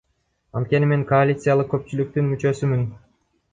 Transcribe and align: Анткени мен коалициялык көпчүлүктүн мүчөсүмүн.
Анткени 0.59 0.89
мен 0.91 1.03
коалициялык 1.11 1.71
көпчүлүктүн 1.75 2.29
мүчөсүмүн. 2.33 2.85